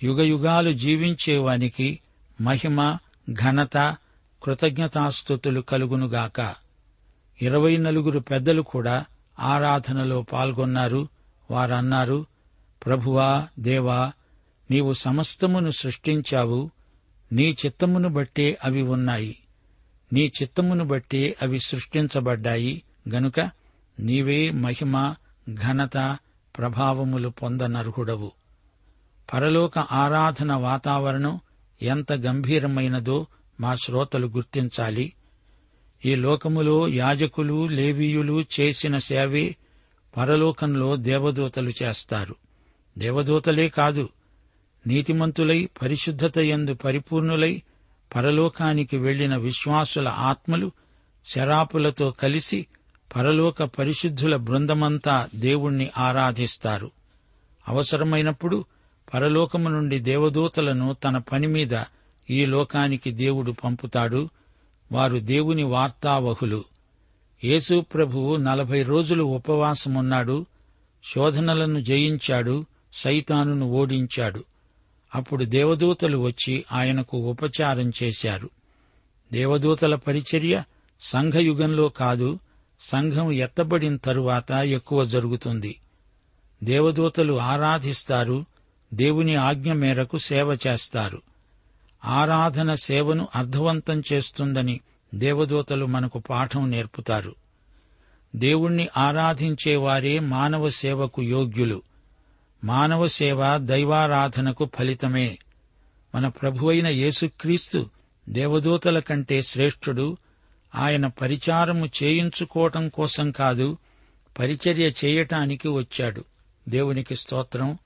యుగయుగాలు 0.03 0.73
జీవించేవానికి 0.73 2.01
మహిమ 2.41 2.97
ఘనత 3.33 3.97
కృతజ్ఞతాస్థుతులు 4.45 5.61
కలుగునుగాక. 5.61 6.55
ఇరవై 7.43 7.77
నలుగురు 7.77 8.19
పెద్దలు 8.19 8.63
కూడా 8.63 9.05
ఆరాధనలో 9.41 10.23
పాల్గొన్నారు. 10.23 11.09
వారన్నారు 11.51 12.27
ప్రభువా 12.87 13.49
దేవా 13.59 14.13
నీవు 14.71 14.93
సమస్తమును 14.93 15.71
సృష్టించావు. 15.71 16.71
నీ 17.33 17.57
చిత్తమును 17.67 18.09
బట్టే 18.09 18.59
అవి 18.65 18.83
ఉన్నాయి. 18.83 19.39
నీ 20.13 20.33
చిత్తమును 20.43 20.85
బట్టే 20.85 21.37
అవి 21.43 21.59
సృష్టించబడ్డాయి. 21.59 22.83
గనుక 23.09 23.41
నీవే 24.01 24.51
మహిమ 24.51 25.15
ఘనత 25.55 26.19
ప్రభావములు 26.59 27.29
పొందనర్హుడవు. 27.29 28.33
పరలోక 29.33 29.79
ఆరాధన 29.79 30.55
వాతావరణం 30.55 31.41
ఎంత 31.83 32.13
గంభీరమైనదో 32.13 33.27
మా 33.61 33.75
శ్రోతలు 33.75 34.27
గుర్తించాలి. 34.27 35.13
ఈ 36.05 36.15
లోకములో 36.15 36.89
యాజకులు 36.89 37.67
లేవీయులు 37.67 38.45
చేసిన 38.61 38.99
సేవే 38.99 39.57
పరలోకంలో 40.17 40.97
దేవదూతలు 40.97 41.73
చేస్తారు. 41.83 42.37
దేవదూతలే 42.99 43.69
కాదు 43.69 44.09
నీతిమంతులై 44.87 45.69
పరిశుద్ధత 45.83 46.39
ఎందు 46.39 46.75
పరిపూర్ణులై 46.75 47.63
పరలోకానికి 48.17 48.97
వెళ్ళిన 48.97 49.37
విశ్వాసుల 49.37 50.09
ఆత్మలు 50.09 50.73
శరాపులతో 51.35 52.11
కలిసి 52.11 52.67
పరలోక 53.17 53.63
పరిశుద్ధుల 53.63 54.37
బృందమంతా 54.37 55.29
దేవుణ్ణి 55.35 55.91
ఆరాధిస్తారు. 55.99 56.91
అవసరమైనప్పుడు 57.69 58.65
పరలోకము 59.15 59.69
నుండి 59.69 59.99
దేవదూతలను 59.99 60.97
తన 61.05 61.19
పని 61.19 61.47
మీద 61.47 61.83
ఈ 62.31 62.47
లోకానికి 62.47 63.11
దేవుడు 63.11 63.53
పంపుతాడు. 63.53 64.29
వారు 64.93 65.19
దేవుని 65.19 65.63
వార్తావహులు. 65.63 66.65
యేసు 67.45 67.81
ప్రభువు 67.81 68.37
నలభై 68.37 68.83
రోజులు 68.83 69.25
ఉపవాసమున్నాడు. 69.25 70.47
శోధనలను 71.15 71.81
జయించాడు. 71.81 72.65
సైతానును 72.93 73.67
ఓడించాడు. 73.67 74.45
అప్పుడు 75.15 75.45
దేవదూతలు 75.45 76.19
వచ్చి 76.19 76.65
ఆయనకు 76.73 77.19
ఉపచారం 77.19 77.93
చేశారు. 78.03 78.51
దేవదూతల 79.33 79.95
పరిచర్య 79.95 80.63
సంఘయుగంలో 81.01 81.89
కాదు 81.89 82.39
సంఘం 82.81 83.33
ఎత్తబడిన 83.33 83.97
తరువాత 83.97 84.53
ఎక్కువ 84.53 85.05
జరుగుతుంది. 85.05 85.81
దేవదూతలు 86.65 87.41
ఆరాధిస్తారు. 87.41 88.45
దేవుని 88.95 89.35
ఆజ్ఞ 89.35 89.73
మేరకు 89.73 90.19
సేవ 90.19 90.59
చేస్తారు. 90.67 91.23
ఆరాధన 92.05 92.75
సేవను 92.75 93.29
అర్థవంతం 93.35 94.03
చేస్తుందని 94.13 94.81
దేవదూతలు 95.15 95.87
మనకు 95.87 96.19
పాఠం 96.19 96.71
నేర్పుతారు. 96.71 97.35
దేవుణ్ణి 98.37 98.89
ఆరాధించేవారే 98.97 100.19
మానవ 100.19 100.71
సేవకు 100.71 101.23
యోగ్యులు. 101.23 101.83
మానవ 102.65 103.09
సేవ 103.09 103.59
దైవారాధనకు 103.59 104.71
ఫలితమే. 104.79 105.39
మన 106.15 106.29
ప్రభువైన 106.29 106.87
యేసుక్రీస్తు 106.87 107.87
దేవదూతల 108.29 108.99
కంటే 108.99 109.43
శ్రేష్ఠుడు. 109.43 110.17
ఆయన 110.75 111.07
పరిచారము 111.07 111.87
చేయించుకోవటం 111.87 112.89
కోసం 112.89 113.31
కాదు 113.31 113.79
పరిచర్య 114.39 114.93
చేయటానికి 115.05 115.69
వచ్చాడు. 115.69 116.25
దేవునికి 116.69 117.15
స్తోత్రం. 117.17 117.79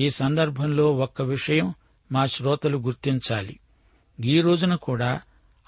ఈ 0.00 0.10
సందర్భంలో 0.10 0.94
ఒక్క 0.96 1.22
విషయం 1.22 1.74
మా 2.12 2.26
శ్రోతలు 2.26 2.78
గుర్తించాలి. 2.78 3.60
ఈ 4.24 4.40
రోజున 4.40 4.74
కూడా 4.74 5.20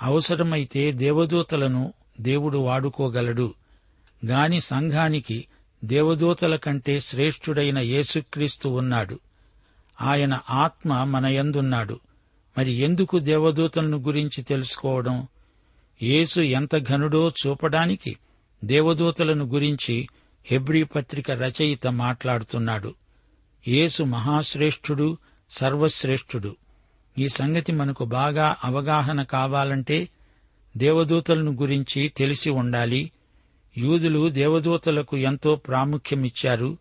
అవసరమైతే 0.02 0.92
దేవదూతలను 0.92 1.92
దేవుడు 2.20 2.58
వాడుకోగలడు. 2.58 3.54
గాని 4.26 4.60
సంఘానికి 4.60 5.46
దేవదూతల 5.84 6.56
కంటే 6.56 7.00
శ్రేష్ఠుడైన 7.00 7.78
యేసుక్రీస్తు 7.78 8.68
ఉన్నాడు. 8.68 9.20
ఆయన 10.00 10.40
ఆత్మ 10.50 11.04
మన 11.04 11.26
యందున్నాడు. 11.26 12.00
మరి 12.58 12.72
ఎందుకు 12.72 13.18
దేవదూతలను 13.18 13.98
గురించి 13.98 14.42
తెలుసుకోవడం? 14.42 15.26
యేసు 16.02 16.40
ఎంత 16.40 16.78
ఘనుడో 16.78 17.32
చూపడానికి 17.46 18.16
దేవదూతలను 18.64 19.44
గురించి 19.44 20.08
హెబ్రీ 20.44 20.82
పత్రిక 20.82 21.30
రచయిత 21.30 21.86
మాట్లాడుతున్నాడు. 21.86 22.94
యేసు 23.68 24.02
మహాశ్రేష్ఠుడు 24.02 25.18
సర్వశ్రేష్ఠుడు. 25.50 26.56
ఈ 27.18 27.28
సంగతి 27.28 27.72
మనకు 27.72 28.04
బాగా 28.04 28.56
అవగాహన 28.64 29.22
కావాలంటే 29.22 30.08
దేవదూతలను 30.76 31.52
గురించి 31.52 32.08
తెలిసి 32.08 32.50
ఉండాలి. 32.50 33.12
యూదులు 33.78 34.28
దేవదూతలకు 34.28 35.16
ఎంతో 35.16 35.56
ప్రాముఖ్యమిచ్చారు. 35.56 36.78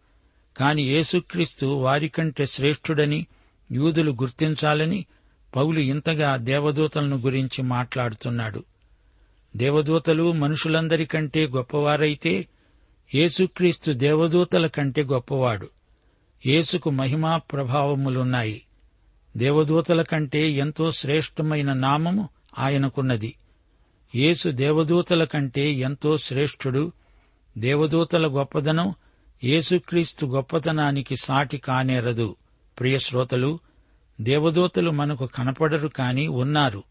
కాని 0.58 0.84
యేసుక్రీస్తు 0.84 1.66
వారికంటే 1.66 2.46
శ్రేష్ఠుడని 2.46 3.28
యూదులు 3.72 4.12
గుర్తించాలని 4.12 5.06
పౌలు 5.56 5.80
ఇంతగా 5.80 6.36
దేవదూతలను 6.36 7.18
గురించి 7.18 7.62
మాట్లాడుతున్నాడు. 7.62 8.64
దేవదూతలు 9.56 10.32
మనుషులందరికంటే 10.32 11.48
గొప్పవారైతే 11.48 12.48
యేసుక్రీస్తు 13.16 13.92
దేవదూతల 13.92 14.68
కంటే 14.68 15.04
గొప్పవాడు. 15.04 15.70
యేసుకు 16.46 16.90
మహిమా 16.90 17.38
ప్రభావములున్నాయి. 17.38 18.62
దేవదూతల 19.38 20.02
కంటే 20.02 20.52
ఎంతో 20.52 20.92
శ్రేష్టమైన 20.92 21.74
నామము 21.74 22.30
ఆయనకున్నది. 22.60 23.36
యేసు 24.16 24.50
దేవదూతల 24.50 25.24
కంటే 25.24 25.72
ఎంతో 25.72 26.18
శ్రేష్ఠుడు. 26.18 26.92
దేవదూతల 27.58 28.28
గొప్పదనం 28.28 28.94
యేసుక్రీస్తు 29.44 30.26
గొప్పతనానికి 30.26 31.16
సాటి 31.16 31.58
కానేరదు. 31.58 32.36
ప్రియశ్రోతలు 32.80 33.60
దేవదూతలు 34.22 34.92
మనకు 34.92 35.26
కనపడరు 35.26 35.88
కాని 35.88 36.28
ఉన్నారు. 36.28 36.84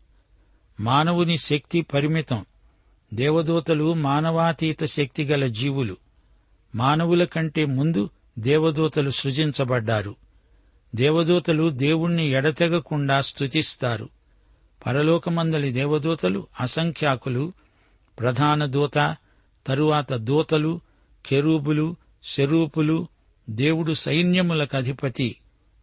మానవుని 0.81 1.39
శక్తి 1.39 1.81
పరిమితం. 1.81 2.45
దేవదూతలు 3.15 3.93
మానవాతీత 3.93 4.85
శక్తి 4.85 5.25
గల 5.25 5.47
జీవులు. 5.47 5.97
మానవుల 6.75 7.25
కంటే 7.25 7.65
ముందు 7.65 8.11
దేవదూతలు 8.39 9.11
సృజించబడ్డారు. 9.11 10.17
దేవదూతలు 10.95 11.71
దేవుణ్ణి 11.71 12.27
ఎడతెగకుండా 12.27 13.21
స్తుతిస్తారు. 13.21 14.09
పరలోకమందలి 14.87 15.73
దేవదూతలు 15.73 16.47
అసంఖ్యాకులు 16.61 17.53
ప్రధాన 18.19 18.65
దూత 18.65 19.17
తరువాత 19.67 20.13
దూతలు 20.13 20.81
కెరూబులు 21.27 21.97
శరూపులు 22.25 23.09
దేవుడు 23.51 23.93
సైన్యములకు 23.93 24.77
అధిపతి. 24.77 25.37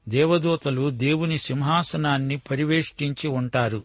దేవదూతలు 0.10 0.90
దేవుని 0.90 1.38
సింహాసనాన్ని 1.38 2.38
పరివేష్టించి 2.38 3.28
ఉంటారు. 3.28 3.84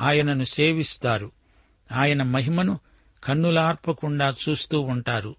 ఆయనను 0.00 0.44
సేవిస్తారు. 0.44 1.32
ఆయన 1.92 2.22
మహిమను 2.22 2.80
కన్నులార్పకుండా 3.24 4.34
చూస్తూ 4.48 4.80
ఉంటారు. 4.80 5.36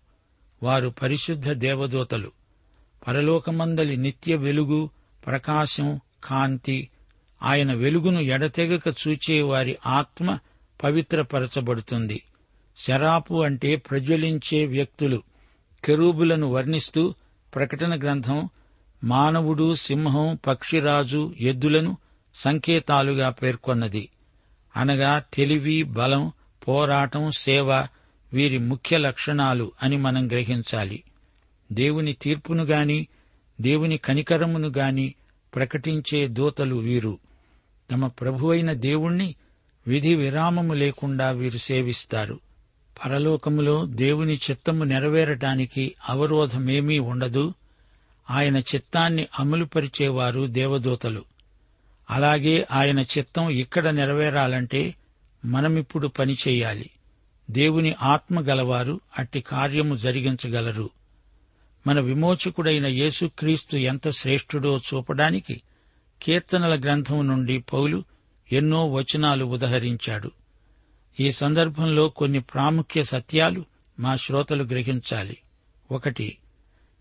వారు 0.64 0.94
పరిశుద్ధ 1.02 1.52
దేవదూతలు. 1.52 2.37
పరలోకమందలి 3.08 3.98
నిత్య 3.98 4.36
వెలుగు 4.36 4.90
ప్రకాశం 5.28 6.00
కాంతి 6.24 6.90
ఆయన 7.44 7.74
వెలుగును 7.74 8.20
ఎడతెగక 8.20 8.88
చూచే 8.88 9.42
వారి 9.42 9.78
ఆత్మ 9.86 10.40
పవిత్రపరచబడుతుంది. 10.84 12.24
శరాపు 12.78 13.44
అంటే 13.44 13.76
ప్రజ్వలించే 13.76 14.66
వ్యక్తులు. 14.66 15.24
కెరూబులను 15.86 16.48
వర్ణిస్తూ 16.48 17.14
ప్రకటన 17.56 18.00
గ్రంథం 18.00 18.50
మానవుడు 19.04 19.76
సింహం 19.76 20.40
పక్షిరాజు 20.48 21.36
ఎద్దులను 21.40 21.98
సంకేతాలుగా 22.36 23.30
పేర్కొన్నది. 23.30 24.10
అనగా 24.76 25.24
తెలివి 25.34 25.84
బలం 25.84 26.32
పోరాటం 26.68 27.32
సేవ 27.32 27.72
వీరి 28.34 28.58
ముఖ్య 28.58 28.98
లక్షణాలు 28.98 29.72
అని 29.84 29.98
మనం 29.98 30.28
గ్రహించాలి. 30.28 31.04
దేవుని 31.72 32.14
తీర్పును 32.14 32.64
గాని 32.64 33.08
దేవుని 33.62 33.98
కనికరమును 33.98 34.68
గాని 34.78 35.14
ప్రకటించే 35.56 36.28
దూతలు 36.28 36.76
వీరు. 36.76 37.20
తమ 37.92 38.08
ప్రభువైన 38.08 38.74
దేవుణ్ణి 38.74 39.36
విధి 39.88 40.16
విరామము 40.16 40.74
లేకుండా 40.74 41.32
వీరు 41.32 41.58
సేవిస్తారు. 41.58 42.40
పరలోకములో 43.06 43.86
దేవుని 43.86 44.36
చిత్తము 44.36 44.84
నెరవేరటానికి 44.84 45.96
అవరోధమేమీ 46.10 47.00
ఉండదు. 47.00 47.54
ఆయన 48.30 48.58
చిత్తాన్ని 48.58 49.28
అమలుపరిచేవారు 49.40 50.46
దేవదూతలు. 50.46 51.26
అలాగే 52.10 52.68
ఆయన 52.72 53.00
చిత్తం 53.00 53.50
ఇక్కడ 53.50 53.88
నెరవేరాలంటే 53.88 54.96
మనమిప్పుడు 55.46 56.08
పనిచేయాలి 56.08 56.90
దేవుని 57.52 57.96
ఆత్మ 58.02 58.40
గలవారు 58.40 59.00
అట్టి 59.20 59.42
కార్యము 59.42 59.96
జరిగించగలరు. 59.96 60.90
మన 61.88 62.00
విమోచకుడైన 62.00 62.86
యేసుక్రీస్తు 62.86 63.78
ఎంత 63.78 64.10
శ్రేష్ఠుడో 64.10 64.78
చూపడానికి 64.78 65.62
కీర్తనల 66.22 66.80
గ్రంథం 66.80 67.28
నుండి 67.28 67.60
పౌలు 67.60 68.04
ఎన్నో 68.52 68.92
వచనాలు 68.92 69.46
ఉదహరించాడు. 69.46 70.32
ఈ 71.20 71.32
సందర్భంలో 71.32 72.10
కొన్ని 72.10 72.40
ప్రాముఖ్య 72.40 73.04
సత్యాలు 73.04 73.66
మా 74.00 74.16
శ్రోతలు 74.16 74.64
గ్రహించాలి. 74.64 75.38
ఒకటి 75.92 76.38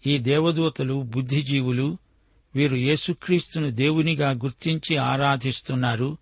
ఈ 0.07 0.19
దేవదూతలు 0.19 1.03
బుద్ధిజీవులు 1.03 1.99
వీరు 2.55 2.77
యేసుక్రీస్తును 2.77 3.71
దేవునిగా 3.71 4.31
గుర్తించి 4.31 4.97
ఆరాధిస్తున్నారు. 4.97 6.19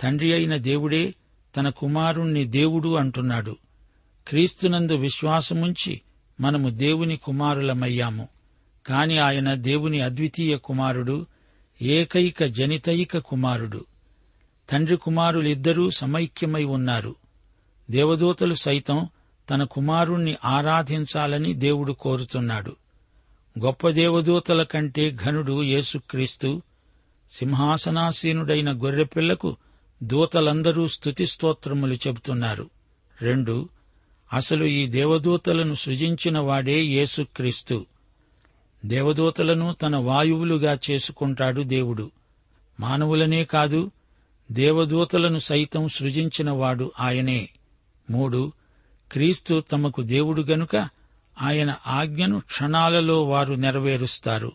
తండ్రి 0.00 0.32
అయిన 0.32 0.56
దేవుడే 0.56 1.14
తన 1.56 1.68
కుమారుణ్ణి 1.68 2.44
దేవుడు 2.44 2.94
అంటున్నాడు. 2.94 3.56
క్రీస్తునందు 4.28 4.94
విశ్వాసముంచి 4.94 6.00
మనము 6.40 6.68
దేవుని 6.68 7.16
కుమారులమయ్యాము. 7.16 8.28
కాని 8.86 9.18
ఆయన 9.18 9.54
దేవుని 9.54 10.00
అద్వితీయ 10.00 10.56
కుమారుడు 10.56 11.26
ఏకైక 11.82 12.44
జనితైక 12.44 13.18
కుమారుడు. 13.18 13.84
తండ్రి 14.70 14.96
కుమారులిద్దరూ 14.96 15.90
సమైక్యమై 15.90 16.64
ఉన్నారు. 16.64 17.14
దేవదూతలు 17.90 18.54
సైతం 18.54 19.08
తన 19.50 19.64
కుమారుణ్ణి 19.64 20.36
ఆరాధించాలని 20.44 21.54
దేవుడు 21.54 21.92
కోరుతున్నాడు. 21.92 22.76
గొప్ప 23.58 23.88
దేవదూతల 23.88 24.62
కంటే 24.62 25.10
ఘనుడు 25.24 25.62
యేసుక్రీస్తు 25.62 26.62
సింహాసనాసీనుడైన 27.30 28.72
గొర్రెపిల్లకు 28.72 29.56
దూతలందరూ 30.02 30.88
స్తుతిస్తోత్రములు 30.88 31.94
చెబుతున్నారు. 31.94 32.70
రెండు 33.22 33.68
అసలు 34.32 34.64
ఈ 34.64 34.86
దేవదూతలను 34.86 35.74
సృజించిన 35.74 36.38
వాడే 36.38 36.82
యేసుక్రీస్తు. 36.82 37.86
దేవదూతలను 38.86 39.72
తన 39.72 39.96
వాయువులుగా 39.96 40.78
చేసుకుంటాడు 40.90 41.62
దేవుడు. 41.62 42.10
మానవులనే 42.80 43.44
కాదు 43.44 43.90
దేవదూతలను 44.52 45.38
సైతం 45.38 45.88
సృజించినవాడు 45.88 46.92
ఆయనే. 47.00 47.48
మూడు 48.10 48.52
క్రీస్తు 49.12 49.62
తమకు 49.72 50.02
దేవుడు 50.02 50.42
గనుక 50.42 50.76
ఆయన 51.42 51.76
ఆజ్ఞను 51.86 52.40
క్షణాలలో 52.40 53.24
వారు 53.24 53.54
నెరవేరుస్తారు. 53.54 54.52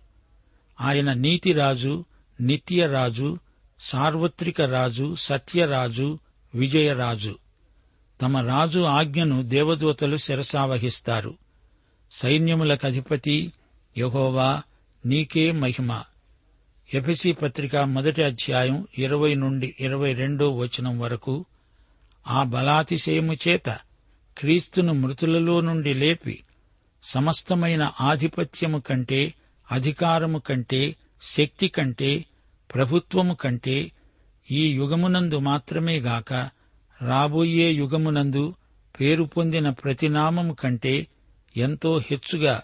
ఆయన 0.81 1.13
నీతిరాజు 1.13 2.05
నిత్యరాజు 2.41 3.37
సార్వత్రిక 3.79 4.61
రాజు 4.61 5.15
సత్యరాజు 5.19 6.19
విజయరాజు. 6.55 7.35
తమ 8.23 8.37
రాజు 8.37 8.79
ఆజ్ఞను 8.79 9.43
దేవదూతలు 9.43 10.17
శిరసావహిస్తారు. 10.17 11.37
సైన్యములకధిపతి 12.11 13.53
యహోవా 13.97 14.61
నీకే 15.05 15.51
మహిమ. 15.51 16.03
ఎఫెసి 16.93 17.31
పత్రిక 17.31 17.75
మొదటి 17.75 18.23
అధ్యాయం 18.23 18.87
ఇరవై 18.97 19.35
నుండి 19.35 19.75
ఇరవై 19.79 20.13
రెండో 20.13 20.51
వచనం 20.51 20.99
వరకు 20.99 21.45
ఆ 22.27 22.43
బలాతిశయము 22.43 23.33
చేత 23.33 23.77
క్రీస్తును 24.37 24.93
మృతులలో 24.93 25.61
నుండి 25.61 25.93
లేపి 25.93 26.43
సమస్తమైన 27.03 27.91
ఆధిపత్యము 28.01 28.79
కంటే 28.79 29.33
అధికారము 29.71 30.39
కంటే 30.39 30.95
శక్తి 31.21 31.67
కంటే 31.67 32.25
ప్రభుత్వము 32.75 33.33
కంటే 33.33 33.91
ఈ 34.51 34.73
యుగమునందు 34.73 35.39
మాత్రమే 35.39 35.99
గాక 35.99 36.49
రాబోయే 37.07 37.71
యుగమునందు 37.71 38.55
పేరు 38.99 39.23
పొందిన 39.23 39.69
ప్రతినామము 39.69 40.53
కంటే 40.53 41.07
ఎంతో 41.57 41.97
హెచ్చుగా 41.97 42.61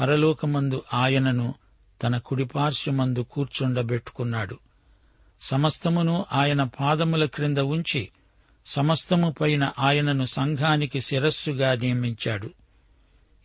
పరలోకమందు 0.00 0.82
ఆయనను 0.94 1.54
తన 2.02 2.18
కుడిపార్శ్వమందు 2.18 3.20
కూర్చుండబెట్టుకున్నాడు. 3.20 4.58
సమస్తమును 5.40 6.24
ఆయన 6.32 6.62
పాదముల 6.62 7.24
క్రింద 7.24 7.58
ఉంచి 7.58 8.08
సమస్తము 8.66 9.34
పైన 9.40 9.72
ఆయనను 9.78 10.24
సంఘానికి 10.24 11.00
శిరస్సుగా 11.00 11.74
నియమించాడు. 11.74 12.50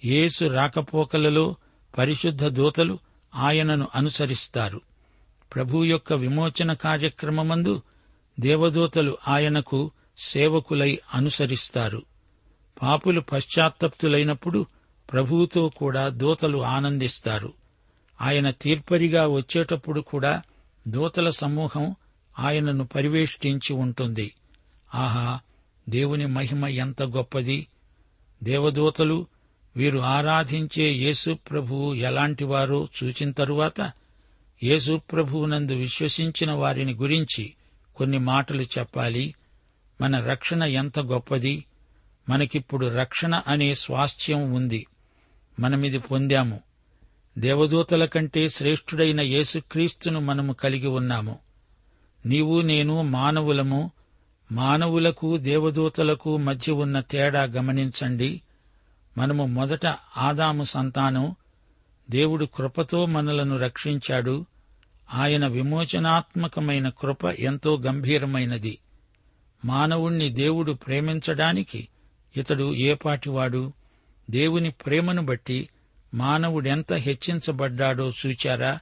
యేసు 0.06 0.46
రాకపోకలలో 0.46 1.56
పరిశుద్ధ 1.98 2.46
దూతలు 2.46 3.00
ఆయనను 3.36 3.88
అనుసరిస్తారు. 3.96 4.82
ప్రభు 5.56 5.84
యొక్క 5.84 6.14
విమోచన 6.14 6.74
కార్యక్రమమందు 6.74 7.82
దేవదూతలు 8.40 9.18
ఆయనకు 9.28 9.92
సేవకులై 10.18 11.00
అనుసరిస్తారు. 11.14 12.02
పాపులు 12.82 13.22
పశ్చాత్తప్తులైనప్పుడు 13.22 14.66
ప్రభువుతో 15.12 15.70
కూడా 15.70 16.10
దూతలు 16.10 16.58
ఆనందిస్తారు. 16.66 17.54
ఆయన 18.22 18.50
తీర్పరిగా 18.50 19.28
వచ్చేటప్పుడు 19.28 20.02
కూడా 20.02 20.42
దూతల 20.88 21.30
సమూహం 21.30 21.96
ఆయనను 22.40 22.86
పరివేష్టించి 22.86 23.74
ఉంటుంది. 23.74 24.32
ఆహా 24.94 25.40
దేవుని 25.90 26.28
మహిమ 26.28 26.68
ఎంత 26.68 27.04
గొప్పది! 27.04 27.68
దేవదూతలు 28.44 29.28
వీరు 29.78 30.00
ఆరాధించే 30.00 30.84
యేసు 30.94 31.38
ప్రభువు 31.50 31.94
ఎలాంటివారో 31.94 32.88
చూచిన 32.98 33.32
తరువాత 33.32 33.92
యేసు 34.64 35.02
ప్రభువునందు 35.12 35.74
విశ్వసించిన 35.74 36.52
వారిని 36.52 36.94
గురించి 36.94 37.54
కొన్ని 37.96 38.18
మాటలు 38.20 38.64
చెప్పాలి. 38.64 39.34
మన 40.02 40.20
రక్షణ 40.20 40.64
ఎంత 40.64 41.00
గొప్పది? 41.00 41.66
మనకిప్పుడు 42.30 42.88
రక్షణ 42.88 43.42
అనే 43.48 43.76
స్వాస్థ్యం 43.76 44.54
ఉంది. 44.54 44.88
మనమిది 45.60 46.00
పొందాము. 46.00 46.60
దేవదూతల 47.38 48.06
కంటే 48.06 48.50
శ్రేష్ఠుడైన 48.50 49.22
యేసుక్రీస్తును 49.22 50.20
మనము 50.20 50.54
కలిగి 50.54 50.88
ఉన్నాము. 50.88 51.40
నీవు 52.26 52.62
నేను 52.62 53.02
మానవులము 53.02 53.92
మానవులకు 54.52 55.38
దేవదూతలకు 55.38 56.38
మధ్య 56.38 56.72
ఉన్న 56.72 57.00
తేడా 57.00 57.44
గమనించండి. 57.44 58.42
మనము 59.18 59.46
మొదట 59.46 59.86
ఆదాము 60.18 60.64
సంతానం. 60.64 61.36
దేవుడు 62.12 62.46
కృపతో 62.46 63.06
మనలను 63.06 63.58
రక్షించాడు. 63.58 64.46
ఆయన 65.14 65.48
విమోచనాత్మకమైన 65.48 66.90
కృప 66.90 67.26
ఎంతో 67.26 67.78
గంభీరమైనది. 67.78 68.78
మానవుణ్ణి 69.66 70.30
దేవుడు 70.30 70.72
ప్రేమించడానికి 70.72 71.88
ఇతడు 72.38 72.76
ఏపాటివాడు 72.76 73.74
దేవుని 74.30 74.72
ప్రేమను 74.72 75.26
బట్టి 75.26 75.70
మానవుడెంత 76.14 76.94
హెచ్చించబడ్డాడో 76.94 78.12
చూచారా? 78.26 78.80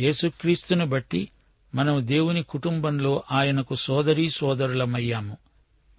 యేసుక్రీస్తును 0.00 0.86
బట్టి 0.86 1.28
మనం 1.74 2.06
దేవుని 2.06 2.42
కుటుంబంలో 2.42 3.22
ఆయనకు 3.32 3.74
సోదరీ 3.74 4.30
సోదరులమయ్యాము. 4.30 5.36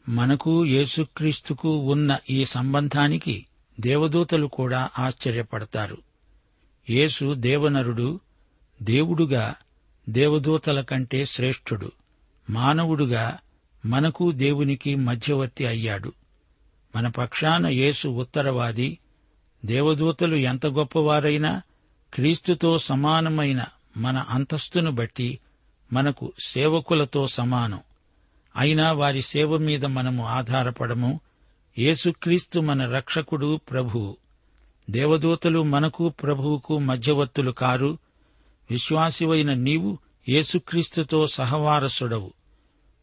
మనకు 0.10 0.66
యేసుక్రీస్తుకు 0.66 1.78
ఉన్న 1.78 2.18
ఈ 2.30 2.46
సంబంధానికి 2.46 3.46
దేవదూతలు 3.80 4.48
కూడా 4.48 4.90
ఆశ్చర్యపడతారు. 5.00 5.98
యేసు 6.90 7.34
దేవనరుడు 7.34 8.20
దేవుడుగా 8.82 9.56
దేవదూతల 10.10 10.82
కంటే 10.82 11.26
శ్రేష్ఠుడు 11.26 11.92
మానవుడుగా 12.50 13.38
మనకు 13.86 14.32
దేవునికి 14.32 14.96
మధ్యవర్తి 14.96 15.66
అయ్యాడు. 15.66 16.14
మన 16.96 17.08
పక్షాన 17.08 17.68
యేసు 17.68 18.08
ఉత్తరవాది 18.08 19.00
దేవదూతలు 19.66 20.36
ఎంత 20.36 20.68
గొప్పవారైనా 20.68 21.62
క్రీస్తుతో 22.14 22.80
సమానమైన 22.80 23.66
మన 23.98 24.26
అంతస్తును 24.30 24.92
బట్టి 24.92 25.40
మనకు 25.94 26.34
సేవకులతో 26.46 27.28
సమానం. 27.28 27.80
అయినా 28.56 28.92
వారి 28.92 29.22
సేవ 29.22 29.58
మీద 29.58 29.86
మనము 29.86 30.26
ఆధారపడము. 30.26 31.20
యేసుక్రీస్తు 31.80 32.60
మన 32.60 32.96
రక్షకుడు 32.96 33.60
ప్రభువు 33.72 34.18
దేవదూతలు 34.90 35.64
మనకు 35.64 36.10
ప్రభువుకు 36.10 36.80
మధ్యవర్తులు 36.80 37.52
కారు. 37.52 37.98
విశ్వాసివైన 38.72 39.54
నీవు 39.54 39.98
యేసుక్రీస్తుతో 40.30 41.28
సహవారసుడవు. 41.28 42.39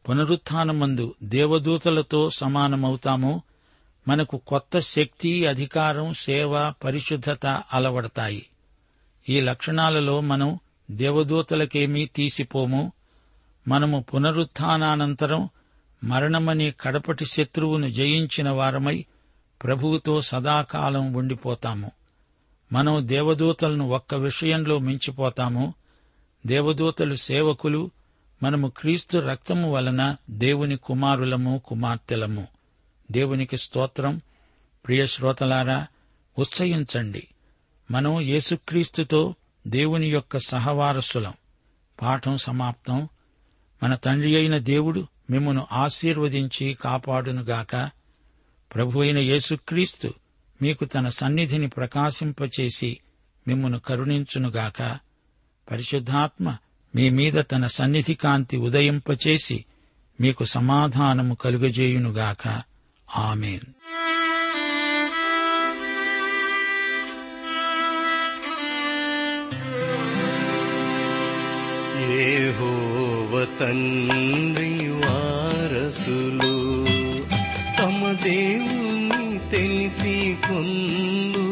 పునరుత్నమందు 0.09 1.15
దేవదూతలతో 1.23 2.31
సమానమవుతామో 2.31 3.43
మనకు 4.09 4.37
కొత్త 4.37 4.79
శక్తి 4.79 5.47
అధికారం 5.47 6.13
సేవ 6.13 6.73
పరిశుద్ధత 6.85 7.47
అలవడతాయి. 7.47 8.47
ఈ 9.29 9.41
లక్షణాలలో 9.41 10.21
మనం 10.21 10.59
దేవదూతలకేమీ 10.91 12.07
తీసిపోము. 12.07 12.93
మనము 13.69 14.05
పునరుత్నానంతరం 14.15 15.49
మరణమనే 16.05 16.71
కడపటి 16.71 17.25
శత్రువును 17.25 17.89
జయించిన 17.89 18.51
వారమై 18.51 19.05
ప్రభువుతో 19.65 20.23
సదాకాలం 20.23 21.13
ఉండిపోతాము. 21.13 21.91
మనం 22.73 23.09
దేవదూతలను 23.09 23.89
ఒక్క 23.89 24.15
విషయంలో 24.15 24.79
మించిపోతాము. 24.79 25.75
దేవదూతలు 26.47 27.15
సేవకులు 27.15 27.91
మనము 28.43 28.69
క్రీస్తు 28.69 29.19
రక్తము 29.19 29.73
వలన 29.73 30.17
దేవుని 30.31 30.77
కుమారులము 30.77 31.63
కుమార్తెలము. 31.65 32.47
దేవునికి 33.11 33.57
స్తోత్రం. 33.57 34.21
ప్రియ 34.87 35.07
శ్రోతలారా 35.07 35.87
ఉత్సహించండి. 36.39 37.29
మనం 37.91 38.21
యేసుక్రీస్తుతో 38.21 39.35
దేవుని 39.67 40.09
యొక్క 40.09 40.39
సహవారసులం. 40.39 41.33
పాఠం 42.03 42.37
సమాప్తం. 42.37 43.09
మన 43.83 43.95
తండ్రి 43.95 44.37
అయిన 44.37 44.59
దేవుడు 44.59 45.07
మిమ్మను 45.31 45.67
ఆశీర్వదించి 45.73 46.75
కాపాడునుగాక. 46.75 47.91
ప్రభు 48.75 49.01
అయిన 49.01 49.19
యేసుక్రీస్తు 49.19 50.15
మీకు 50.63 50.85
తన 50.85 51.09
సన్నిధిని 51.09 51.69
ప్రకాశింపచేసి 51.69 52.99
మిమ్మను 53.49 53.79
కరుణించునుగాక. 53.79 54.99
పరిశుద్ధాత్మ 55.71 56.57
మీ 56.97 57.11
మీద 57.11 57.45
తన 57.53 57.67
సన్నిధి 57.67 58.15
కాంతి 58.15 58.57
ఉదయింపచేసి 58.57 59.65
మీకు 60.21 60.45
సమాధానము 60.45 61.35
కలుగజేయునుగాక. 61.35 62.63
ఆమెన్. 63.17 63.61
తండ్రి 73.61 74.89
వారసులు 74.89 76.87
తమ 77.79 78.17
దేవుని 78.25 79.39
తెలిసి 79.39 80.37
కొందురు 80.49 81.46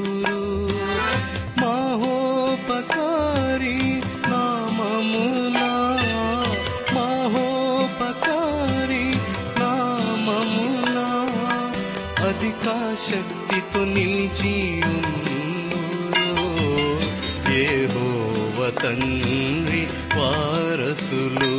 నిలిచి 14.37 14.55
ఏహోవ 17.59 18.59
తండ్రి 18.83 19.83
వారసులు 20.17 21.53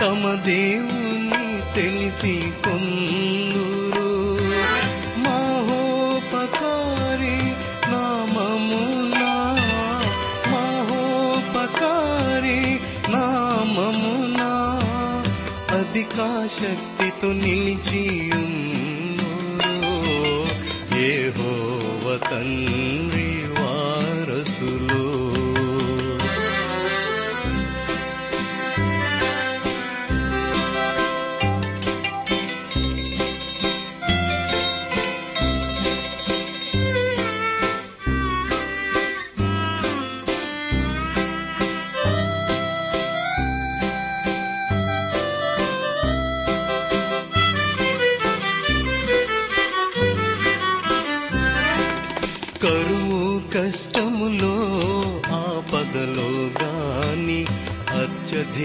తమ 0.00 0.22
దేవుని 0.46 1.44
తెలిసి 1.76 2.32
కొందురు 2.64 4.10
మహోపకారి 5.26 7.36
నామమునా 7.92 9.30
మహోపకారి 10.54 12.60
నామమునా 13.14 14.50
అధికా 15.78 16.28
శక్తితో 16.58 17.30
నిలిచి 22.40 23.11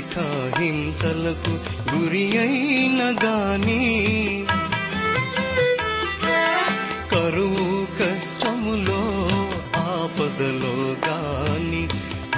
అత్యధిక 0.07 0.19
హింసలకు 0.59 1.53
గురి 1.89 2.25
అయిన 2.37 3.01
గాని 3.23 3.81
కరువు 7.11 7.67
కష్టములో 7.99 9.01
ఆపదలో 9.83 10.75
గాని 11.07 11.83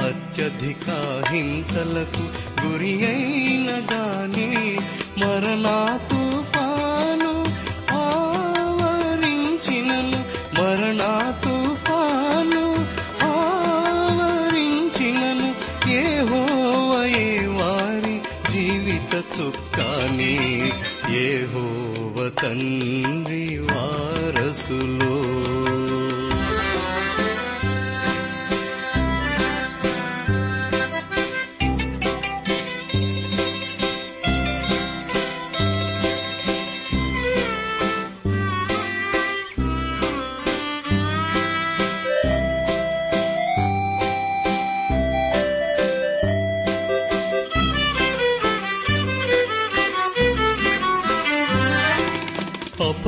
అత్యధిక 0.08 0.88
హింసలకు 1.32 2.26
గురి 2.62 2.94
అయిన 3.06 3.70
గాని 3.92 4.50
మరణాతు 5.22 6.19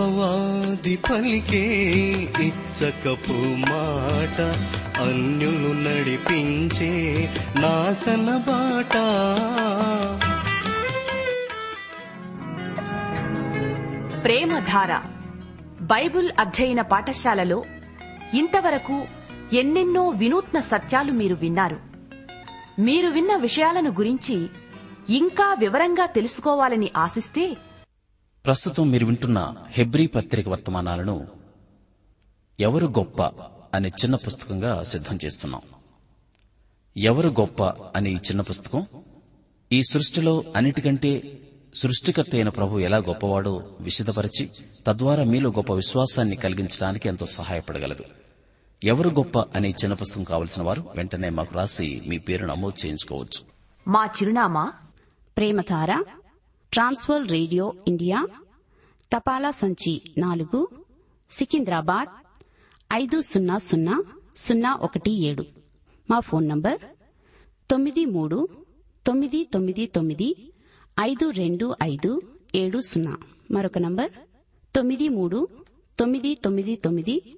అపవాది 0.01 0.95
పలికే 0.95 1.65
ఇచ్చకపు 2.47 3.33
మాట 3.71 4.41
అన్యులు 5.01 5.71
నడిపించే 5.81 6.89
నాశన 7.59 8.29
బాట. 8.47 8.95
ప్రేమధార 14.23 14.91
బైబుల్ 15.81 16.31
అధ్యయన 16.39 16.81
పాఠశాలలో 16.81 17.63
ఇంతవరకు 18.33 19.07
ఎన్నెన్నో 19.53 20.09
వినూత్న 20.09 20.59
సత్యాలు 20.59 21.11
మీరు 21.11 21.35
విన్నారు. 21.35 21.79
మీరు 22.79 23.07
విన్న 23.07 23.35
విషయాలను 23.35 23.89
గురించి 23.89 24.49
ఇంకా 25.09 25.55
వివరంగా 25.59 26.05
తెలుసుకోవాలని 26.05 26.91
ఆశిస్తే 26.97 27.57
ప్రస్తుతం 28.45 28.91
మీరు 28.91 29.05
వింటున్న 29.05 29.55
హెబ్రీ 29.69 30.07
పత్రిక 30.07 30.49
వర్తమానాలను 30.49 31.27
ఎవరు 32.59 32.87
గొప్ప 32.87 33.23
అనే 33.73 33.89
చిన్న 33.89 34.15
పుస్తకంగా 34.15 34.83
సిద్ధం 34.83 35.19
చేస్తున్నాం. 35.25 35.61
ఎవరు 36.97 37.29
గొప్ప 37.29 37.63
అనే 37.63 38.09
ఈ 38.09 38.15
చిన్న 38.15 38.41
పుస్తకం? 38.41 38.85
ఈ 39.71 39.83
సృష్టిలో 39.83 40.43
అన్నిటికంటే 40.55 41.39
సృష్టికర్త 41.75 42.29
అయిన 42.33 42.49
ప్రభు 42.49 42.79
ఎలా 42.79 42.97
గొప్పవాడో 42.97 43.77
విశదపరిచి 43.81 44.49
తద్వారా 44.87 45.23
మీలో 45.23 45.49
గొప్ప 45.49 45.73
విశ్వాసాన్ని 45.73 46.35
కలిగించడానికి 46.35 47.07
ఎంతో 47.07 47.25
సహాయపడగలదు. 47.25 48.03
ఎవరు 48.83 49.09
గొప్ప 49.09 49.39
అనే 49.39 49.69
చిన్న 49.69 49.93
పుస్తకం 49.93 50.23
కావలసిన 50.23 50.63
వారు 50.63 50.89
వెంటనే 50.95 51.29
మాకు 51.29 51.55
రాసి 51.55 52.01
మీ 52.07 52.17
పేరు 52.17 52.45
నమోదు 52.45 52.85
చేయించుకోవచ్చు. 52.85 53.45
మా 53.87 54.05
చిరునామా? 54.05 54.73
ప్రేమధార 55.37 56.03
ట్రాన్స్వర్ 56.71 57.23
రేడియో 57.27 57.73
ఇండియా 57.87 58.27
తపాలా 59.11 59.51
సంచి 59.51 60.01
నాలుగు 60.17 60.59
సికింద్రాబాద్ 61.31 62.11
ఐదు 62.93 63.21
సున్నా 63.21 63.57
సున్నా 63.57 64.03
సున్నా 64.35 64.71
ఒకటి 64.81 65.11
ఏడు. 65.29 65.43
మా 66.09 66.19
ఫోన్ 66.19 66.49
నంబర్ 66.49 66.79
తొమ్మిది 67.69 68.05
మూడు 68.05 68.49
తొమ్మిది 69.05 69.43
తొమ్మిది 69.53 69.85
తొమ్మిది 69.85 70.29
ఐదు 70.99 71.29
రెండు 71.29 71.75
ఐదు 71.83 72.21
ఏడు 72.55 72.79
సున్నా. 72.79 73.17
మరొక 73.51 73.77
నంబర్ 73.77 74.11
తొమ్మిది 74.75 75.09
మూడు 75.09 75.47
తొమ్మిది 75.99 76.35
తొమ్మిది 76.35 76.75
తొమ్మిది 76.75 77.37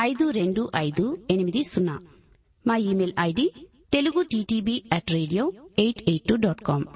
ఐదు 0.00 0.30
రెండు 0.30 0.70
ఐదు 0.76 1.18
ఎనిమిది 1.30 1.62
సున్నా. 1.62 1.98
మా 2.66 2.76
email 2.76 3.14
ID 3.20 3.46
Telugu 3.92 4.22
TTB 4.22 4.82
at 4.92 5.10
radio 5.10 5.52
eight 5.78 6.02
eight 6.08 6.28
two 6.28 6.36
dot 6.36 6.62
com. 6.62 6.86